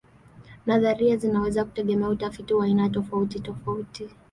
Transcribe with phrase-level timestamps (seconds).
[0.65, 4.09] Nadharia zinaweza kutegemea utafiti wa aina tofautitofauti.